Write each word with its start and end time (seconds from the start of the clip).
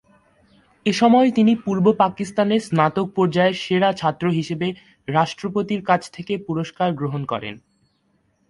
এসময় 0.85 1.29
তিনি 1.31 1.53
পূর্ব 1.55 1.85
পাকিস্তানে 1.93 2.55
স্নাতক 2.59 3.07
পর্যায়ের 3.15 3.55
সেরা 3.55 3.89
ছাত্র 3.93 4.25
হিসেবে 4.29 4.67
রাষ্ট্রপতির 5.07 5.81
কাছ 5.83 6.01
থেকে 6.11 6.33
পুরস্কার 6.47 6.89
গ্রহণ 6.93 7.21
করেন। 7.25 7.55